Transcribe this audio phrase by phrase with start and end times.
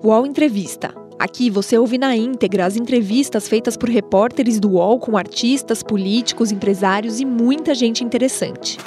[0.00, 0.94] UOL Entrevista.
[1.18, 6.52] Aqui você ouve na íntegra as entrevistas feitas por repórteres do UOL com artistas, políticos,
[6.52, 8.78] empresários e muita gente interessante.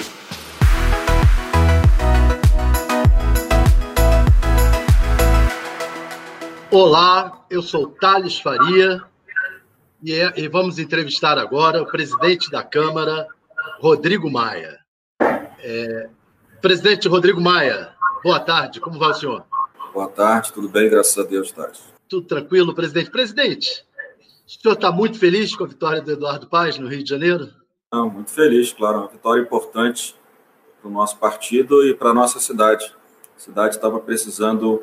[6.70, 9.02] Olá, eu sou Thales Faria
[10.02, 13.26] e, é, e vamos entrevistar agora o presidente da Câmara,
[13.80, 14.78] Rodrigo Maia.
[15.20, 16.08] É,
[16.62, 17.90] presidente Rodrigo Maia,
[18.24, 19.51] boa tarde, como vai o senhor?
[19.92, 20.88] Boa tarde, tudo bem?
[20.88, 21.78] Graças a Deus, Tati.
[22.08, 23.10] Tudo tranquilo, presidente.
[23.10, 23.84] Presidente,
[24.46, 27.50] o senhor está muito feliz com a vitória do Eduardo Paz no Rio de Janeiro?
[27.92, 29.00] Não, muito feliz, claro.
[29.00, 30.16] Uma vitória importante
[30.80, 32.90] para o nosso partido e para a nossa cidade.
[33.36, 34.82] A cidade estava precisando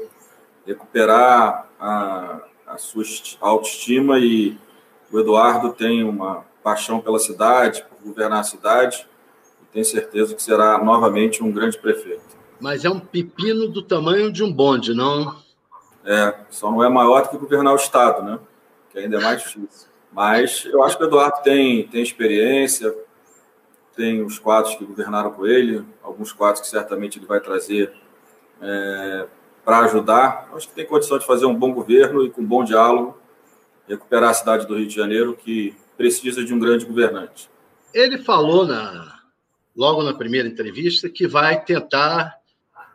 [0.64, 3.04] recuperar a, a sua
[3.42, 4.60] autoestima e
[5.12, 9.08] o Eduardo tem uma paixão pela cidade, por governar a cidade,
[9.64, 12.39] e tenho certeza que será novamente um grande prefeito.
[12.60, 15.36] Mas é um pepino do tamanho de um bonde, não?
[16.04, 18.40] É, só não é maior do que governar o Estado, né?
[18.92, 19.88] Que ainda é mais difícil.
[20.12, 22.94] Mas eu acho que o Eduardo tem, tem experiência,
[23.96, 27.94] tem os quadros que governaram com ele, alguns quadros que certamente ele vai trazer
[28.62, 29.28] é,
[29.64, 30.50] para ajudar.
[30.54, 33.18] Acho que tem condição de fazer um bom governo e com um bom diálogo,
[33.88, 37.50] recuperar a cidade do Rio de Janeiro, que precisa de um grande governante.
[37.94, 39.20] Ele falou na,
[39.76, 42.39] logo na primeira entrevista que vai tentar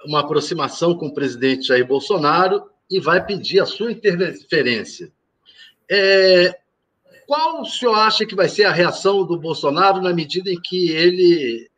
[0.07, 5.11] uma aproximação com o presidente Jair Bolsonaro e vai pedir a sua interferência.
[5.91, 6.59] É,
[7.27, 10.91] qual o senhor acha que vai ser a reação do Bolsonaro na medida em que
[10.91, 11.69] ele,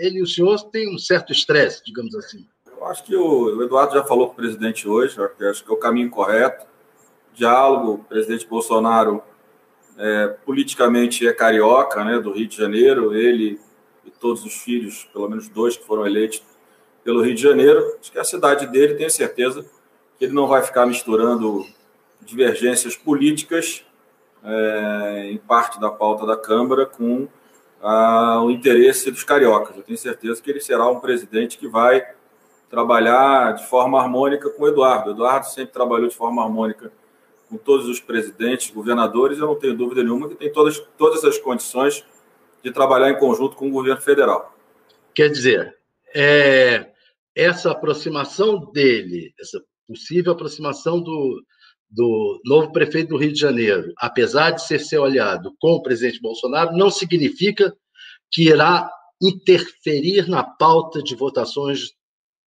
[0.00, 2.46] ele e o senhor têm um certo estresse, digamos assim?
[2.66, 5.76] Eu acho que o Eduardo já falou com o presidente hoje, acho que é o
[5.76, 6.66] caminho correto.
[7.34, 9.22] Diálogo, o presidente Bolsonaro
[9.98, 13.60] é, politicamente é carioca, né, do Rio de Janeiro, ele
[14.04, 16.42] e todos os filhos, pelo menos dois que foram eleitos,
[17.04, 17.96] pelo Rio de Janeiro.
[18.00, 19.64] Acho que é a cidade dele, tenho certeza
[20.18, 21.66] que ele não vai ficar misturando
[22.20, 23.84] divergências políticas
[24.44, 27.28] é, em parte da pauta da Câmara com
[27.82, 29.76] a, o interesse dos cariocas.
[29.76, 32.06] Eu tenho certeza que ele será um presidente que vai
[32.68, 35.10] trabalhar de forma harmônica com o Eduardo.
[35.10, 36.92] O Eduardo sempre trabalhou de forma harmônica
[37.48, 41.36] com todos os presidentes, governadores, eu não tenho dúvida nenhuma que tem todas, todas as
[41.36, 42.04] condições
[42.62, 44.54] de trabalhar em conjunto com o governo federal.
[45.12, 45.76] Quer dizer,
[46.14, 46.90] é,
[47.34, 51.42] essa aproximação dele, essa possível aproximação do,
[51.90, 56.20] do novo prefeito do Rio de Janeiro, apesar de ser seu aliado com o presidente
[56.20, 57.74] Bolsonaro, não significa
[58.30, 58.88] que irá
[59.20, 61.92] interferir na pauta de votações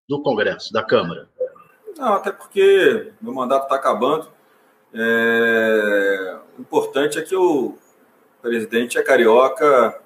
[0.07, 1.29] do Congresso, da Câmara.
[1.97, 4.29] Não, até porque meu mandato está acabando.
[4.93, 6.39] É...
[6.57, 7.77] O importante é que o
[8.41, 9.99] presidente é carioca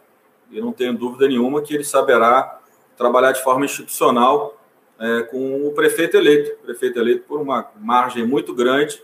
[0.49, 2.56] e não tenho dúvida nenhuma que ele saberá
[2.97, 4.57] trabalhar de forma institucional
[4.99, 9.01] é, com o prefeito eleito, prefeito eleito por uma margem muito grande,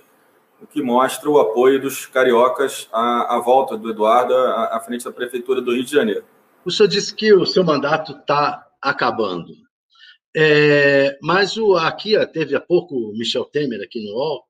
[0.60, 5.06] o que mostra o apoio dos cariocas à, à volta do Eduardo à, à, frente
[5.06, 6.24] da prefeitura do Rio de Janeiro.
[6.66, 9.54] O senhor disse que o seu mandato está acabando,
[10.36, 14.44] é, mas o, aqui teve há pouco o Michel Temer aqui no UOL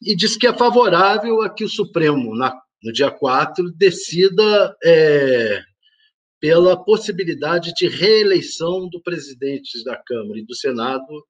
[0.00, 5.62] e disse que é favorável a que o Supremo, na, no dia 4, decida é,
[6.44, 11.24] pela possibilidade de reeleição do presidente da Câmara e do Senado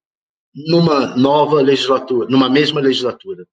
[0.52, 3.46] numa nova legislatura, numa mesma legislatura.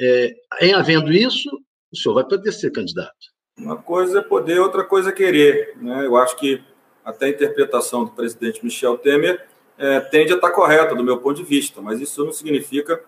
[0.00, 1.50] É, em havendo isso,
[1.92, 3.12] o senhor vai poder ser candidato.
[3.58, 5.76] Uma coisa é poder, outra coisa é querer.
[5.76, 6.06] Né?
[6.06, 6.62] Eu acho que
[7.04, 11.36] até a interpretação do presidente Michel Temer é, tende a estar correta, do meu ponto
[11.36, 13.04] de vista, mas isso não significa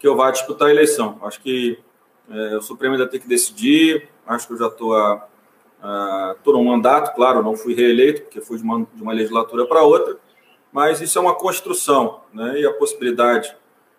[0.00, 1.20] que eu vá disputar a eleição.
[1.22, 1.78] Acho que
[2.28, 5.28] é, o Supremo ainda tem que decidir, acho que eu já estou a
[5.82, 9.82] Uh, num mandato, claro, não fui reeleito, porque fui de uma, de uma legislatura para
[9.82, 10.16] outra,
[10.72, 12.60] mas isso é uma construção, né?
[12.60, 13.48] e a possibilidade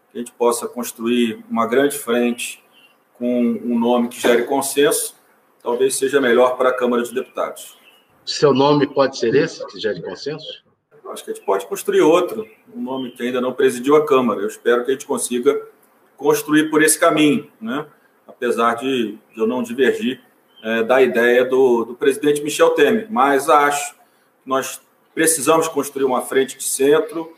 [0.10, 2.64] que a gente possa construir uma grande frente
[3.16, 5.16] com um nome que gere consenso,
[5.62, 7.78] talvez seja melhor para a Câmara de Deputados.
[8.26, 10.64] Seu nome pode ser esse, que gere consenso?
[11.10, 14.40] Acho que a gente pode construir outro, um nome que ainda não presidiu a Câmara.
[14.40, 15.62] Eu espero que a gente consiga
[16.16, 17.86] construir por esse caminho, né?
[18.26, 20.22] apesar de, de eu não divergir
[20.64, 24.00] é, da ideia do, do presidente Michel Temer, mas acho que
[24.46, 24.82] nós
[25.14, 27.36] precisamos construir uma frente de centro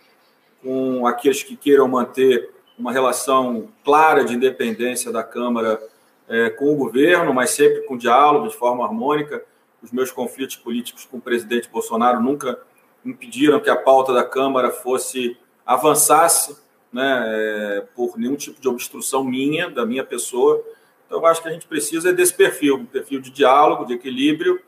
[0.63, 5.81] com aqueles que queiram manter uma relação clara de independência da Câmara
[6.27, 9.43] é, com o governo, mas sempre com diálogo, de forma harmônica.
[9.81, 12.59] Os meus conflitos políticos com o presidente Bolsonaro nunca
[13.03, 16.57] impediram que a pauta da Câmara fosse avançasse
[16.91, 20.63] né, é, por nenhum tipo de obstrução minha, da minha pessoa.
[21.05, 24.61] Então, eu acho que a gente precisa desse perfil, um perfil de diálogo, de equilíbrio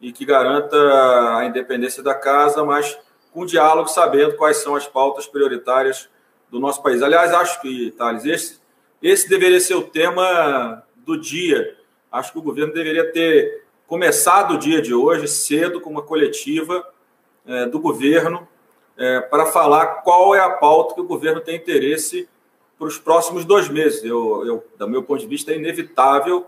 [0.00, 0.76] e que garanta
[1.38, 2.98] a independência da casa, mas
[3.32, 6.08] com diálogo, sabendo quais são as pautas prioritárias
[6.50, 7.02] do nosso país.
[7.02, 8.60] Aliás, acho que, Thales, esse,
[9.02, 11.76] esse deveria ser o tema do dia.
[12.10, 16.86] Acho que o governo deveria ter começado o dia de hoje cedo com uma coletiva
[17.46, 18.46] é, do governo
[18.96, 22.28] é, para falar qual é a pauta que o governo tem interesse
[22.82, 24.02] para os próximos dois meses.
[24.02, 26.44] Eu, eu, do meu ponto de vista, é inevitável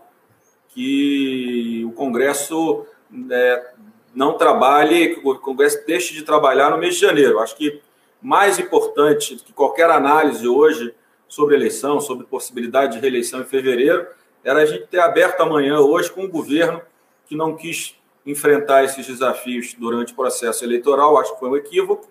[0.67, 2.85] que o Congresso
[3.31, 3.71] é,
[4.13, 7.39] não trabalhe, que o Congresso deixe de trabalhar no mês de janeiro.
[7.39, 7.81] Acho que
[8.21, 10.93] mais importante que qualquer análise hoje
[11.25, 14.05] sobre eleição, sobre possibilidade de reeleição em fevereiro,
[14.43, 16.81] era a gente ter aberto amanhã, hoje, com um governo
[17.27, 17.95] que não quis
[18.25, 22.09] enfrentar esses desafios durante o processo eleitoral, acho que foi um equívoco,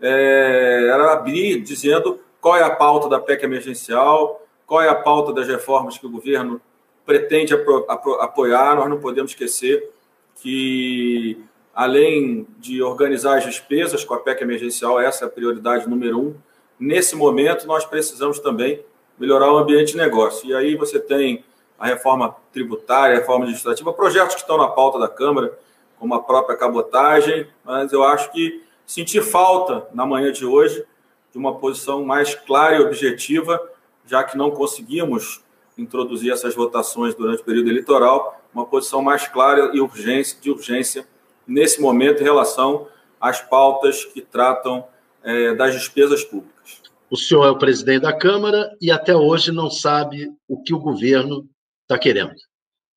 [0.00, 5.32] é, era abrir dizendo qual é a pauta da PEC emergencial, qual é a pauta
[5.32, 6.60] das reformas que o governo
[7.04, 8.76] pretende apo apoiar.
[8.76, 9.90] Nós não podemos esquecer
[10.36, 11.42] que,
[11.74, 16.34] além de organizar as despesas com a PEC emergencial, essa é a prioridade número um.
[16.78, 18.84] Nesse momento, nós precisamos também
[19.18, 20.48] melhorar o ambiente de negócio.
[20.48, 21.44] E aí você tem
[21.78, 25.58] a reforma tributária, a reforma administrativa, projetos que estão na pauta da Câmara,
[25.98, 30.84] como a própria cabotagem, mas eu acho que senti falta na manhã de hoje
[31.32, 33.60] de uma posição mais clara e objetiva,
[34.06, 35.42] já que não conseguimos
[35.76, 41.06] introduzir essas votações durante o período eleitoral, uma posição mais clara e urgência, de urgência
[41.46, 42.88] nesse momento em relação
[43.20, 44.84] às pautas que tratam
[45.22, 46.82] é, das despesas públicas.
[47.10, 50.78] O senhor é o presidente da Câmara e até hoje não sabe o que o
[50.78, 51.48] governo
[51.82, 52.34] está querendo.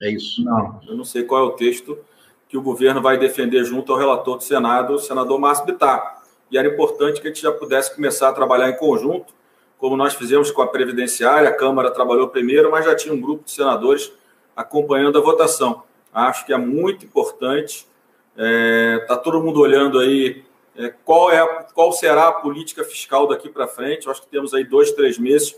[0.01, 0.43] É isso?
[0.43, 1.97] Não, eu não sei qual é o texto
[2.49, 6.20] que o governo vai defender junto ao relator do Senado, o senador Márcio Bittar.
[6.51, 9.33] E era importante que a gente já pudesse começar a trabalhar em conjunto,
[9.77, 13.45] como nós fizemos com a Previdenciária, a Câmara trabalhou primeiro, mas já tinha um grupo
[13.45, 14.11] de senadores
[14.55, 15.83] acompanhando a votação.
[16.13, 17.87] Acho que é muito importante.
[18.35, 20.43] Está é, tá todo mundo olhando aí
[20.75, 24.09] é, qual, é, qual será a política fiscal daqui para frente.
[24.09, 25.55] Acho que temos aí dois, três meses.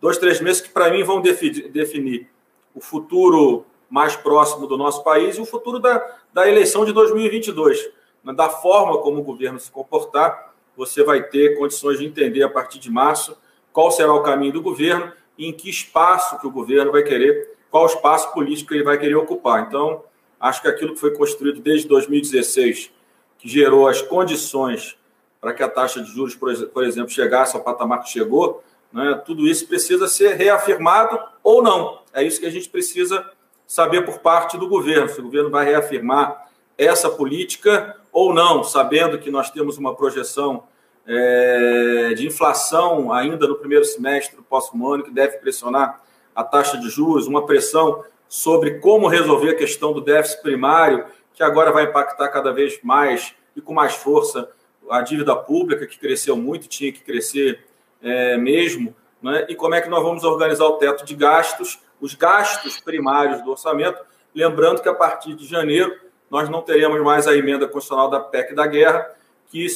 [0.00, 2.28] Dois, três meses que, para mim, vão definir, definir
[2.74, 7.88] o futuro mais próximo do nosso país e o futuro da, da eleição de 2022.
[8.24, 12.78] Da forma como o governo se comportar, você vai ter condições de entender a partir
[12.78, 13.36] de março
[13.72, 17.56] qual será o caminho do governo e em que espaço que o governo vai querer,
[17.70, 19.66] qual espaço político que ele vai querer ocupar.
[19.66, 20.04] Então,
[20.38, 22.92] acho que aquilo que foi construído desde 2016,
[23.38, 24.96] que gerou as condições
[25.40, 29.46] para que a taxa de juros, por exemplo, chegasse ao patamar que chegou, né, tudo
[29.46, 32.00] isso precisa ser reafirmado ou não.
[32.12, 33.28] É isso que a gente precisa
[33.66, 39.18] saber por parte do governo, se o governo vai reafirmar essa política ou não, sabendo
[39.18, 40.64] que nós temos uma projeção
[41.06, 46.02] é, de inflação ainda no primeiro semestre do próximo ano, que deve pressionar
[46.34, 51.42] a taxa de juros, uma pressão sobre como resolver a questão do déficit primário, que
[51.42, 54.50] agora vai impactar cada vez mais e com mais força
[54.90, 57.64] a dívida pública, que cresceu muito, tinha que crescer
[58.02, 59.46] é, mesmo, né?
[59.48, 63.50] e como é que nós vamos organizar o teto de gastos, os gastos primários do
[63.50, 64.02] orçamento,
[64.34, 65.94] lembrando que a partir de janeiro
[66.32, 69.06] nós não teremos mais a emenda constitucional da PEC da guerra,
[69.50, 69.66] que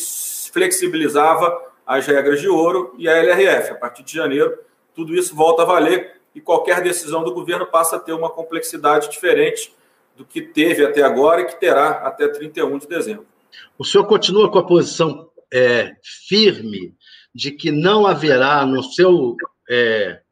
[0.51, 1.55] flexibilizava
[1.87, 3.73] as regras de ouro e a LRF.
[3.73, 4.59] A partir de janeiro,
[4.95, 9.11] tudo isso volta a valer e qualquer decisão do governo passa a ter uma complexidade
[9.11, 9.71] diferente
[10.17, 13.27] do que teve até agora e que terá até 31 de dezembro.
[13.79, 15.95] O senhor continua com a posição é,
[16.27, 16.95] firme
[17.35, 19.37] de que não haverá no seu
[19.69, 20.23] é,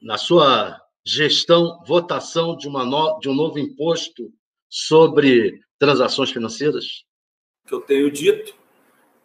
[0.00, 4.32] na sua gestão votação de, uma no, de um novo imposto
[4.68, 7.04] sobre transações financeiras?
[7.64, 8.54] O que eu tenho dito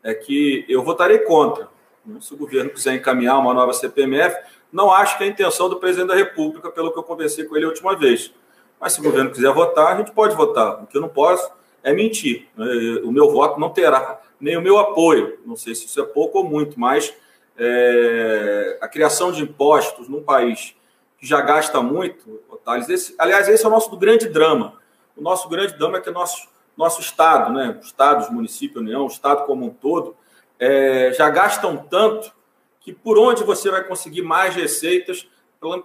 [0.02, 1.70] é que eu votarei contra.
[2.20, 4.36] Se o governo quiser encaminhar uma nova CPMF,
[4.72, 7.56] não acho que é a intenção do presidente da República, pelo que eu conversei com
[7.56, 8.34] ele a última vez.
[8.80, 10.84] Mas se o governo quiser votar, a gente pode votar.
[10.84, 11.50] O que eu não posso
[11.82, 12.48] é mentir.
[13.04, 15.40] O meu voto não terá nem o meu apoio.
[15.46, 17.14] Não sei se isso é pouco ou muito, mas
[17.58, 20.76] é, a criação de impostos num país
[21.18, 24.82] que já gasta muito, Thales, esse, aliás, esse é o nosso grande drama.
[25.15, 29.46] O nosso grande drama é que nosso, nosso Estado, né, Estados, município, União, o Estado
[29.46, 30.15] como um todo,
[30.60, 32.32] é, já gastam tanto
[32.79, 35.27] que por onde você vai conseguir mais receitas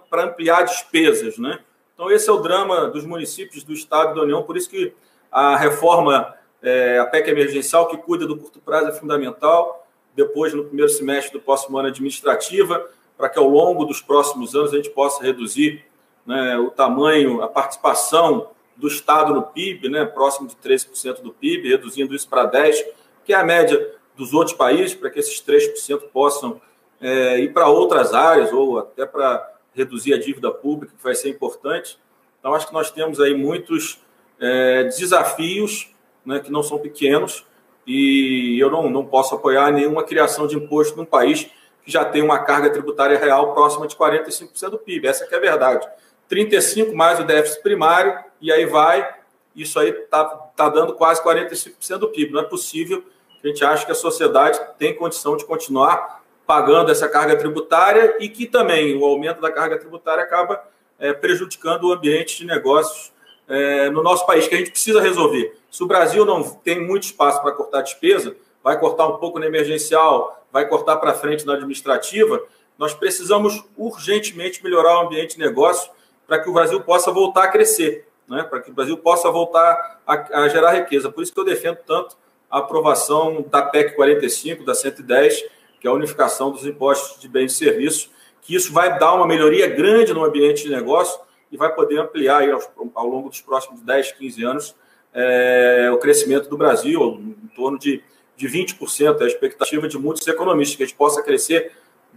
[0.09, 1.59] para ampliar despesas, né?
[1.93, 4.93] Então esse é o drama dos municípios do Estado e da União, por isso que
[5.31, 10.65] a reforma, é, a PEC emergencial que cuida do curto prazo é fundamental, depois no
[10.65, 14.89] primeiro semestre do próximo ano administrativa, para que ao longo dos próximos anos a gente
[14.89, 15.85] possa reduzir
[16.25, 21.69] né, o tamanho, a participação do Estado no PIB, né, próximo de 13% do PIB,
[21.69, 22.85] reduzindo isso para 10%,
[23.25, 26.59] que é a média dos outros países, para que esses 3% possam
[26.99, 31.29] é, ir para outras áreas ou até para reduzir a dívida pública, que vai ser
[31.29, 31.99] importante.
[32.39, 34.01] Então, acho que nós temos aí muitos
[34.39, 35.93] é, desafios
[36.25, 37.45] né, que não são pequenos
[37.85, 41.49] e eu não, não posso apoiar nenhuma criação de imposto num país
[41.83, 45.07] que já tem uma carga tributária real próxima de 45% do PIB.
[45.07, 45.87] Essa é a verdade.
[46.29, 49.15] 35 mais o déficit primário, e aí vai,
[49.55, 52.31] isso aí está tá dando quase 45% do PIB.
[52.31, 53.03] Não é possível,
[53.43, 58.29] a gente acha que a sociedade tem condição de continuar pagando essa carga tributária e
[58.29, 60.63] que também o aumento da carga tributária acaba
[60.97, 63.11] é, prejudicando o ambiente de negócios
[63.47, 65.55] é, no nosso país, que a gente precisa resolver.
[65.71, 69.45] Se o Brasil não tem muito espaço para cortar despesa, vai cortar um pouco na
[69.45, 72.41] emergencial, vai cortar para frente na administrativa,
[72.77, 75.91] nós precisamos urgentemente melhorar o ambiente de negócio
[76.29, 78.43] para que o Brasil possa voltar a crescer, né?
[78.43, 81.11] para que o Brasil possa voltar a, a gerar riqueza.
[81.11, 82.15] Por isso que eu defendo tanto
[82.49, 85.43] a aprovação da PEC 45, da 110,
[85.81, 89.25] que é a unificação dos impostos de bens e serviços, que isso vai dar uma
[89.25, 91.19] melhoria grande no ambiente de negócio
[91.51, 92.61] e vai poder ampliar aí, ao,
[92.93, 94.75] ao longo dos próximos 10, 15 anos
[95.13, 98.03] é, o crescimento do Brasil, em torno de,
[98.37, 101.71] de 20%, é a expectativa de muitos economistas, que a gente possa crescer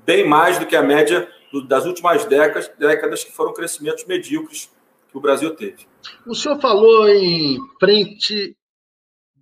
[0.05, 4.71] bem mais do que a média do, das últimas décadas, décadas que foram crescimentos medíocres
[5.11, 5.87] que o Brasil teve.
[6.27, 8.57] O senhor falou em frente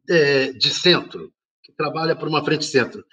[0.08, 3.04] é, de centro, que trabalha por uma frente centro.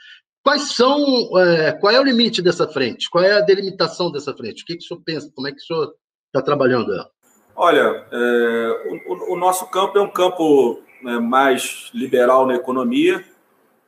[0.43, 3.09] Quais são, é, qual é o limite dessa frente?
[3.09, 4.63] Qual é a delimitação dessa frente?
[4.63, 5.31] O que, que o senhor pensa?
[5.35, 5.93] Como é que o senhor
[6.27, 7.09] está trabalhando ela?
[7.55, 13.23] Olha, é, o, o, nosso campo é um campo né, mais liberal na economia,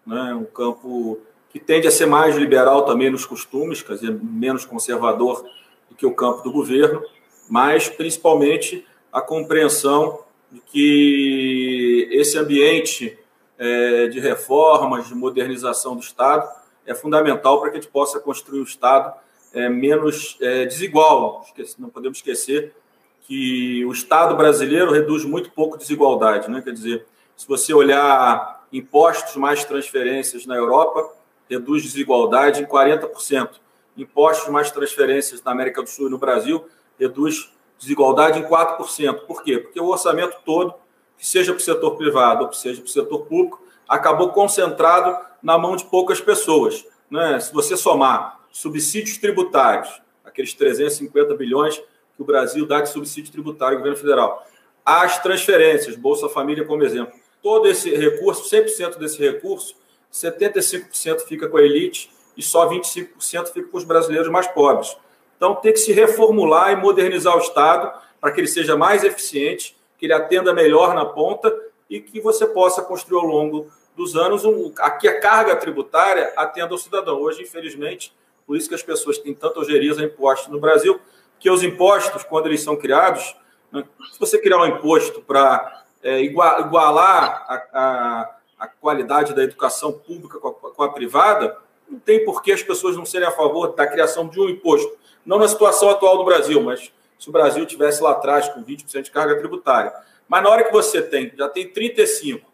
[0.06, 1.20] né, um campo
[1.50, 5.44] que tende a ser mais liberal também nos costumes, quer dizer, menos conservador
[5.90, 7.04] do que o campo do governo,
[7.50, 10.20] mas principalmente a compreensão
[10.52, 13.18] de que esse ambiente
[13.58, 16.48] é, de reformas, de modernização do Estado
[16.86, 19.14] é fundamental para que a gente possa construir um Estado
[19.54, 21.46] é, menos é, desigual.
[21.78, 22.74] Não podemos esquecer
[23.22, 26.50] que o Estado brasileiro reduz muito pouco desigualdade.
[26.50, 26.62] Né?
[26.62, 31.19] Quer dizer, se você olhar impostos mais transferências na Europa,
[31.50, 33.50] reduz desigualdade em 40%.
[33.98, 36.66] Impostos mais transferências na América do Sul e no Brasil,
[36.98, 39.22] reduz desigualdade em 4%.
[39.22, 39.58] Por quê?
[39.58, 40.74] Porque o orçamento todo,
[41.18, 45.18] que seja para o setor privado ou que seja para o setor público, acabou concentrado
[45.42, 46.86] na mão de poucas pessoas.
[47.10, 47.40] Né?
[47.40, 53.78] Se você somar subsídios tributários, aqueles 350 bilhões que o Brasil dá de subsídio tributário
[53.78, 54.46] ao governo federal.
[54.86, 57.14] As transferências, Bolsa Família como exemplo.
[57.42, 59.76] Todo esse recurso, 100% desse recurso,
[60.12, 64.98] 75% fica com a elite e só 25% fica com os brasileiros mais pobres.
[65.38, 69.78] Então tem que se reformular e modernizar o Estado para que ele seja mais eficiente,
[69.98, 71.54] que ele atenda melhor na ponta
[71.90, 76.74] e que você possa construir ao longo dos anos um, aqui a carga tributária atenda
[76.74, 77.20] ao cidadão.
[77.20, 78.14] Hoje, infelizmente,
[78.46, 81.00] por isso que as pessoas têm tanta ojeriza a impostos no Brasil,
[81.40, 83.36] que os impostos, quando eles são criados,
[83.72, 89.92] né, se você criar um imposto para é, igualar a, a, a, qualidade da educação
[89.92, 91.58] pública com a, com a privada,
[91.90, 94.98] não tem por que as pessoas não serem a favor da criação de um imposto.
[95.26, 99.04] Não na situação atual do Brasil, mas se o Brasil tivesse lá atrás com 20%
[99.04, 99.94] de carga tributária.
[100.28, 102.50] Mas na hora que você tem, já tem 35,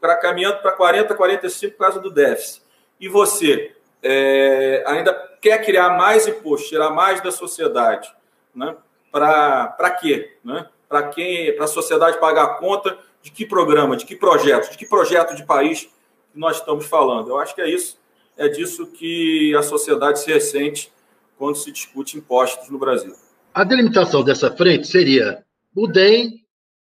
[0.00, 2.62] para caminhando para 40, 45 por causa do déficit,
[2.98, 8.12] e você é, ainda quer criar mais imposto, tirar mais da sociedade,
[8.54, 8.76] né?
[9.10, 10.36] Para quê?
[10.42, 10.66] Né?
[10.88, 11.54] Para quem?
[11.54, 15.34] Para a sociedade pagar a conta de que programa, de que projeto, de que projeto
[15.34, 15.88] de país
[16.34, 17.28] nós estamos falando.
[17.28, 17.98] Eu acho que é isso,
[18.36, 20.90] é disso que a sociedade se ressente
[21.36, 23.14] quando se discute impostos no Brasil.
[23.54, 26.44] A delimitação dessa frente seria o DEM,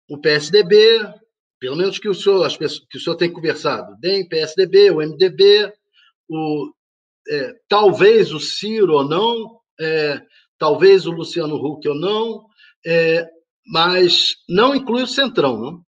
[0.10, 1.05] o PSDB,
[1.60, 4.98] pelo menos que o senhor, as pessoas, que o senhor tem conversado, DEM, PSDB, o
[4.98, 5.72] MDB,
[6.29, 6.72] o
[7.29, 10.22] é, talvez o Ciro ou não, é,
[10.57, 12.46] talvez o Luciano Huck ou não,
[12.86, 13.27] é,
[13.65, 15.87] mas não inclui o Centrão, não?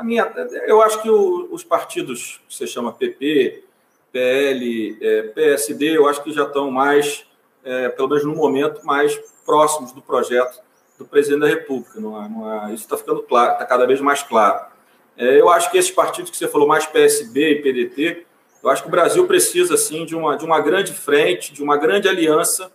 [0.00, 0.32] A minha,
[0.66, 3.64] eu acho que o, os partidos que você chama PP,
[4.10, 7.26] PL, é, PSD, eu acho que já estão mais,
[7.62, 9.14] é, pelo menos no momento, mais
[9.44, 10.58] próximos do projeto
[10.98, 12.00] do presidente da República.
[12.00, 14.64] Não não isso está ficando claro, está cada vez mais claro.
[15.18, 18.26] É, eu acho que esses partidos que você falou, mais PSB e PDT,
[18.62, 21.76] eu acho que o Brasil precisa, sim, de uma, de uma grande frente, de uma
[21.76, 22.72] grande aliança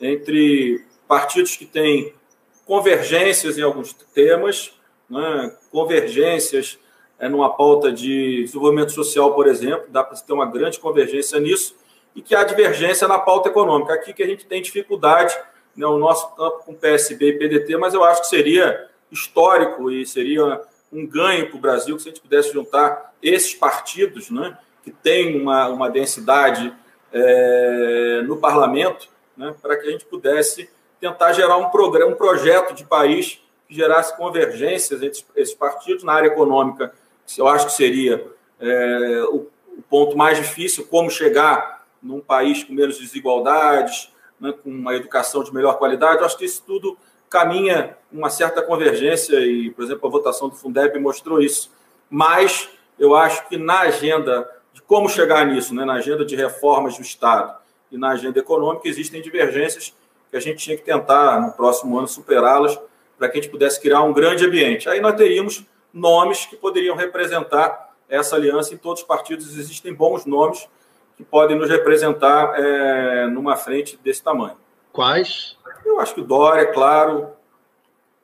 [0.00, 2.12] entre partidos que têm
[2.64, 4.75] convergências em alguns temas,
[5.08, 6.78] né, convergências
[7.18, 11.74] é, numa pauta de desenvolvimento social, por exemplo, dá para ter uma grande convergência nisso,
[12.14, 13.94] e que há divergência na pauta econômica.
[13.94, 15.36] Aqui que a gente tem dificuldade,
[15.76, 20.06] né, o nosso campo com PSB e PDT, mas eu acho que seria histórico e
[20.06, 20.60] seria
[20.92, 25.40] um ganho para o Brasil se a gente pudesse juntar esses partidos, né, que tem
[25.40, 26.72] uma, uma densidade
[27.12, 30.70] é, no parlamento, né, para que a gente pudesse
[31.00, 36.12] tentar gerar um programa, um projeto de país que gerasse convergências entre esses partidos na
[36.12, 36.92] área econômica.
[37.36, 38.24] Eu acho que seria
[38.60, 44.70] é, o, o, ponto mais difícil, como chegar num país com menos desigualdades, né, com
[44.70, 46.20] uma educação de melhor qualidade.
[46.20, 46.96] Eu acho que isso tudo
[47.28, 51.72] caminha uma certa convergência e, por exemplo, a votação do Fundeb mostrou isso.
[52.08, 52.68] Mas
[52.98, 57.02] eu acho que na agenda de como chegar nisso, né, na agenda de reformas do
[57.02, 57.56] Estado
[57.90, 59.92] e na agenda econômica, existem divergências
[60.30, 62.78] que a gente tinha que tentar, no próximo ano, superá-las
[63.18, 64.88] para que a gente pudesse criar um grande ambiente.
[64.88, 69.58] Aí nós teríamos nomes que poderiam representar essa aliança em todos os partidos.
[69.58, 70.68] Existem bons nomes
[71.16, 74.56] que podem nos representar é, numa frente desse tamanho.
[74.92, 75.56] Quais?
[75.84, 77.30] Eu acho que o Dória, é claro,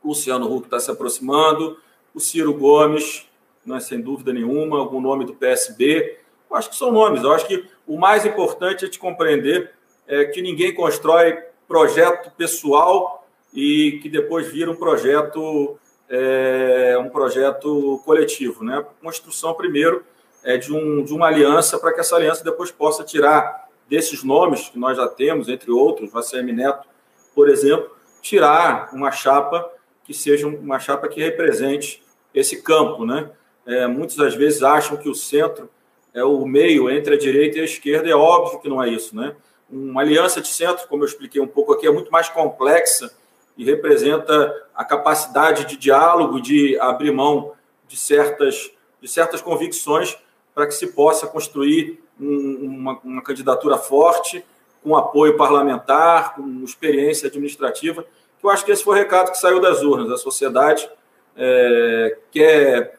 [0.03, 1.79] o Luciano Huck está se aproximando,
[2.15, 3.27] o Ciro Gomes,
[3.65, 6.19] não é sem dúvida nenhuma, algum nome do PSB.
[6.51, 7.23] Eu acho que são nomes.
[7.23, 9.73] Eu acho que o mais importante é te compreender
[10.07, 13.22] é que ninguém constrói projeto pessoal
[13.53, 15.79] e que depois vira um projeto
[16.09, 18.85] é, um projeto coletivo, né?
[19.03, 20.05] Construção primeiro
[20.45, 24.69] é de, um, de uma aliança para que essa aliança depois possa tirar desses nomes
[24.69, 26.87] que nós já temos, entre outros, o Neto,
[27.35, 27.91] por exemplo,
[28.21, 29.71] tirar uma chapa
[30.05, 32.03] que seja uma chapa que represente
[32.35, 33.31] esse campo, né?
[33.65, 35.71] É, muitas das vezes acham que o centro
[36.13, 39.17] é o meio entre a direita e a esquerda, é óbvio que não é isso,
[39.17, 39.35] né?
[39.71, 43.11] Uma aliança de centro, como eu expliquei um pouco aqui, é muito mais complexa
[43.57, 47.53] e representa a capacidade de diálogo, de abrir mão
[47.87, 50.17] de certas, de certas convicções
[50.55, 54.45] para que se possa construir uma, uma candidatura forte,
[54.83, 58.05] com apoio parlamentar, com experiência administrativa.
[58.43, 60.11] Eu acho que esse foi o recado que saiu das urnas.
[60.11, 60.89] A sociedade
[61.37, 62.99] é, quer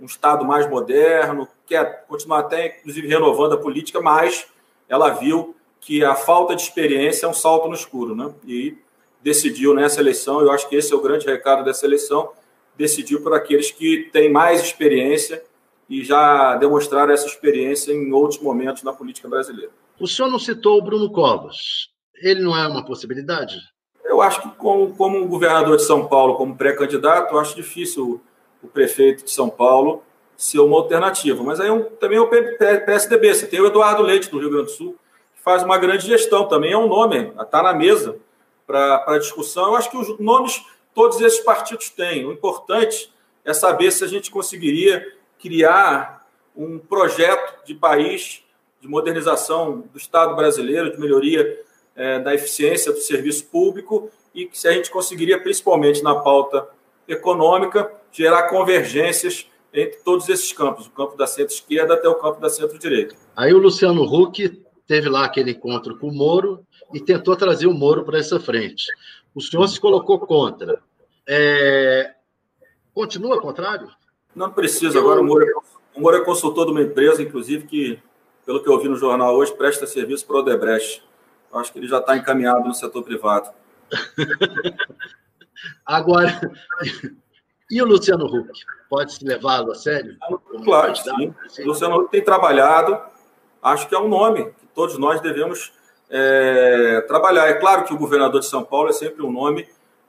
[0.00, 4.46] um Estado mais moderno, quer continuar até, inclusive, renovando a política, mas
[4.88, 8.32] ela viu que a falta de experiência é um salto no escuro, né?
[8.46, 8.78] E
[9.22, 12.30] decidiu nessa eleição, eu acho que esse é o grande recado dessa eleição,
[12.76, 15.42] decidiu por aqueles que têm mais experiência
[15.88, 19.72] e já demonstraram essa experiência em outros momentos na política brasileira.
[19.98, 21.88] O senhor não citou o Bruno Covas.
[22.22, 23.56] Ele não é uma possibilidade?
[24.04, 28.22] Eu acho que, como, como governador de São Paulo, como pré-candidato, acho difícil
[28.62, 30.02] o, o prefeito de São Paulo
[30.36, 31.42] ser uma alternativa.
[31.42, 33.34] Mas aí é um, também é o PSDB.
[33.34, 34.96] Você tem o Eduardo Leite, do Rio Grande do Sul,
[35.34, 36.48] que faz uma grande gestão.
[36.48, 38.16] Também é um nome, está na mesa
[38.70, 39.68] para discussão.
[39.68, 42.24] Eu acho que os nomes todos esses partidos têm.
[42.24, 43.12] O importante
[43.44, 48.44] é saber se a gente conseguiria criar um projeto de país
[48.80, 51.60] de modernização do Estado brasileiro, de melhoria
[51.96, 56.68] é, da eficiência do serviço público e se a gente conseguiria, principalmente na pauta
[57.08, 62.48] econômica, gerar convergências entre todos esses campos, o campo da centro-esquerda até o campo da
[62.48, 63.14] centro-direita.
[63.36, 67.72] Aí o Luciano Huck teve lá aquele encontro com o Moro e tentou trazer o
[67.72, 68.86] Moro para essa frente.
[69.32, 70.82] O senhor se colocou contra.
[71.28, 72.12] É...
[72.92, 73.88] Continua contrário?
[74.34, 74.98] Não precisa.
[74.98, 75.52] Agora o Moro, é,
[75.94, 78.02] o Moro é consultor de uma empresa, inclusive, que,
[78.44, 81.04] pelo que eu vi no jornal hoje, presta serviço para o Odebrecht.
[81.52, 83.48] Eu acho que ele já está encaminhado no setor privado.
[85.86, 86.40] Agora,
[87.70, 88.50] e o Luciano Huck?
[88.88, 90.16] Pode se levá-lo a sério?
[90.64, 91.32] Claro, sim.
[91.60, 92.98] O Luciano Huck tem trabalhado,
[93.62, 95.72] acho que é um nome que todos nós devemos
[96.10, 97.48] é, trabalhar.
[97.48, 99.66] É claro que o governador de São Paulo é sempre um nome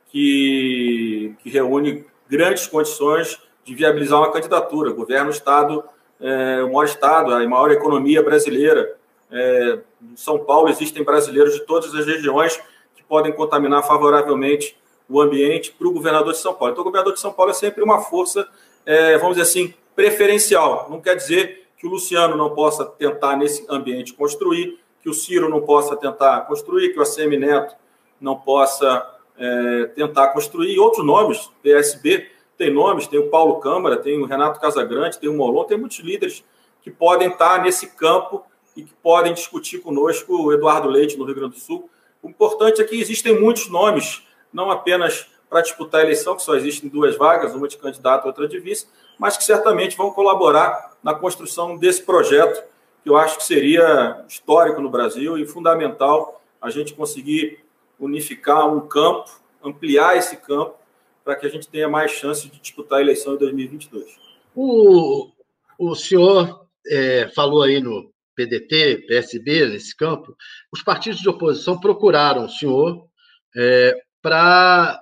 [0.09, 4.91] que, que reúne grandes condições de viabilizar uma candidatura.
[4.91, 5.83] Governa o Estado,
[6.19, 8.95] é, o maior Estado, a maior economia brasileira.
[9.31, 12.59] É, em São Paulo existem brasileiros de todas as regiões
[12.95, 16.71] que podem contaminar favoravelmente o ambiente para o governador de São Paulo.
[16.71, 18.47] Então, o governador de São Paulo é sempre uma força,
[18.85, 20.87] é, vamos dizer assim, preferencial.
[20.89, 25.49] Não quer dizer que o Luciano não possa tentar, nesse ambiente, construir, que o Ciro
[25.49, 27.75] não possa tentar construir, que o ACM Neto
[28.19, 29.03] não possa
[29.35, 34.25] é, tentar construir, e outros nomes, PSB, tem nomes, tem o Paulo Câmara, tem o
[34.25, 36.45] Renato Casagrande, tem o Molon, tem muitos líderes
[36.83, 38.43] que podem estar nesse campo
[38.77, 41.89] e que podem discutir conosco o Eduardo Leite no Rio Grande do Sul.
[42.21, 44.21] O importante é que existem muitos nomes,
[44.53, 48.47] não apenas para disputar a eleição, que só existem duas vagas, uma de candidato outra
[48.47, 48.87] de vice,
[49.19, 52.63] mas que certamente vão colaborar na construção desse projeto,
[53.03, 57.59] que eu acho que seria histórico no Brasil e fundamental a gente conseguir
[57.99, 59.29] unificar um campo,
[59.61, 60.75] ampliar esse campo
[61.21, 64.17] para que a gente tenha mais chance de disputar a eleição em 2022.
[64.55, 65.31] O,
[65.77, 70.33] o senhor é, falou aí no PDT, PSB, nesse campo,
[70.71, 73.05] os partidos de oposição procuraram o senhor
[73.53, 74.97] é, para,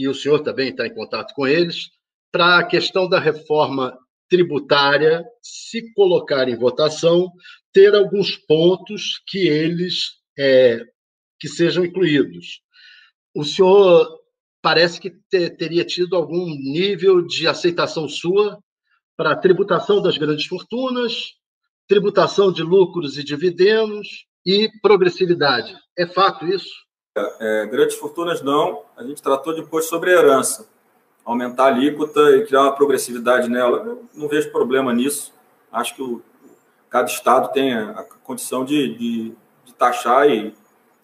[0.00, 1.90] e o senhor também está em contato com eles,
[2.32, 7.30] para a questão da reforma tributária, se colocar em votação,
[7.72, 10.80] ter alguns pontos que eles é,
[11.38, 12.62] que sejam incluídos.
[13.34, 14.08] O senhor
[14.62, 18.58] parece que te, teria tido algum nível de aceitação sua
[19.16, 21.34] para a tributação das grandes fortunas,
[21.86, 25.76] tributação de lucros e dividendos, e progressividade.
[25.98, 26.70] É fato isso?
[27.16, 28.84] É, grandes fortunas não.
[28.96, 30.68] A gente tratou depois sobre herança.
[31.24, 33.78] Aumentar a alíquota e criar uma progressividade nela.
[33.78, 35.34] Eu não vejo problema nisso.
[35.72, 36.22] Acho que o,
[36.88, 40.54] cada estado tem a, condição de, de, de taxar e,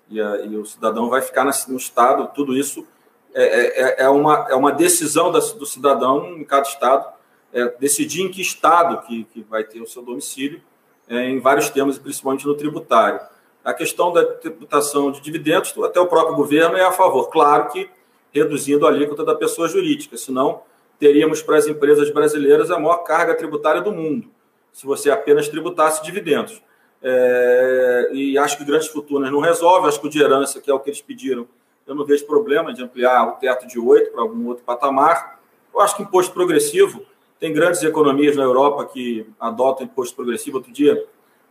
[0.08, 2.30] e, a, e, o cidadão vai ficar no estado.
[2.32, 2.86] Tudo isso
[3.34, 7.16] é, é, é, é uma, é uma decisão do cidadão em cada estado
[7.52, 10.62] é, decidir em que estado que, que vai ter o seu domicílio
[11.08, 13.20] é, em vários temas, principalmente no tributário.
[13.66, 17.28] A questão da tributação de dividendos, até o próprio governo é a favor.
[17.30, 17.90] Claro que
[18.32, 20.62] reduzindo a alíquota da pessoa jurídica, senão
[21.00, 24.28] teríamos para as empresas brasileiras a maior carga tributária do mundo,
[24.72, 26.62] se você apenas tributasse dividendos.
[27.02, 30.74] É, e acho que grandes fortunas não resolve, acho que o de herança, que é
[30.74, 31.48] o que eles pediram,
[31.88, 35.40] eu não vejo problema de ampliar o teto de 8 para algum outro patamar.
[35.74, 37.04] Eu acho que imposto progressivo,
[37.40, 40.58] tem grandes economias na Europa que adotam imposto progressivo.
[40.58, 41.04] Outro dia,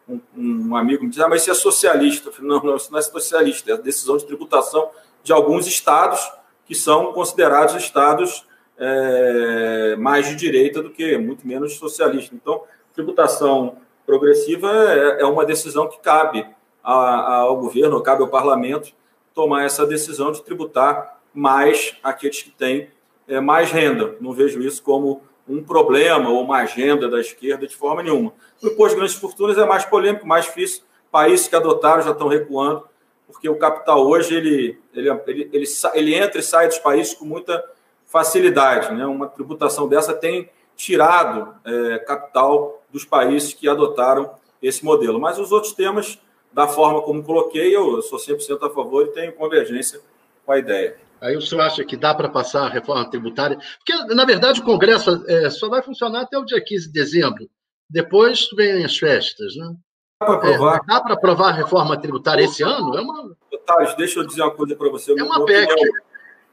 [0.07, 2.29] um, um amigo me disse: Ah, mas isso é socialista.
[2.29, 4.89] Eu falei, não, não, isso não é socialista, é a decisão de tributação
[5.23, 6.31] de alguns estados
[6.65, 8.45] que são considerados estados
[8.77, 12.35] é, mais de direita do que, muito menos socialista.
[12.35, 12.63] Então,
[12.93, 16.45] tributação progressiva é, é uma decisão que cabe
[16.83, 18.93] a, ao governo, cabe ao parlamento
[19.33, 22.89] tomar essa decisão de tributar mais aqueles que têm
[23.27, 24.15] é, mais renda.
[24.21, 28.33] Não vejo isso como um problema ou uma agenda da esquerda de forma nenhuma.
[28.61, 30.83] O imposto de grandes fortunas é mais polêmico, mais difícil.
[31.11, 32.87] Países que adotaram já estão recuando,
[33.27, 37.25] porque o capital hoje ele, ele, ele, ele, ele entra e sai dos países com
[37.25, 37.63] muita
[38.05, 38.93] facilidade.
[38.93, 39.05] Né?
[39.05, 44.31] Uma tributação dessa tem tirado é, capital dos países que adotaram
[44.61, 45.19] esse modelo.
[45.19, 46.19] Mas os outros temas,
[46.51, 50.01] da forma como coloquei, eu sou 100% a favor e tenho convergência
[50.45, 50.97] com a ideia.
[51.21, 53.57] Aí o senhor acha que dá para passar a reforma tributária?
[53.77, 57.49] Porque, na verdade, o Congresso é, só vai funcionar até o dia 15 de dezembro.
[57.89, 59.75] Depois vem as festas, né?
[60.19, 60.75] Dá para aprovar.
[60.75, 62.97] É, dá para aprovar a reforma tributária esse ano?
[62.97, 63.35] É uma...
[63.65, 65.11] Thales, deixa eu dizer uma coisa para você.
[65.11, 65.71] É uma, uma PEC.
[65.71, 66.01] Opinião,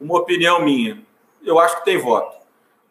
[0.01, 1.03] uma opinião minha.
[1.45, 2.39] Eu acho que tem voto.